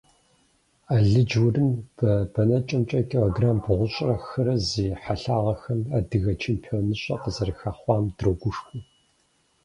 [0.95, 1.69] Алыдж-урым
[2.33, 8.79] бэнэкӏэмкӏэ килограмм бгъущӏрэ хырэ зи хьэлъагъхэм адыгэ чемпионыщӏэ къызэрыхэхъуам дрогушхуэ!